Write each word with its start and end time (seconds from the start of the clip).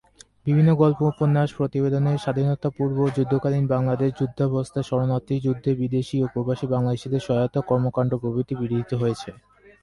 বিভিন্ন 0.45 0.69
গল্প-উপন্যাস, 0.75 1.49
প্রতিবেদনে 1.53 2.13
স্বাধীনতা-পূর্ব 2.17 2.97
ও 2.99 3.13
যুদ্ধকালীন 3.15 3.65
বাংলাদেশ, 3.67 4.09
যুদ্ধাবস্থায় 4.19 4.87
শরণার্থী, 4.89 5.35
যুদ্ধে 5.39 5.71
বিদেশী 5.75 6.17
ও 6.23 6.31
প্রবাসী 6.33 6.65
বাংলাদেশীদের 6.67 7.25
সহায়তা, 7.27 7.59
কর্মকাণ্ড 7.61 8.11
প্রভৃতি 8.15 8.53
বিধৃত 8.55 8.91
হয়েছে। 8.93 9.29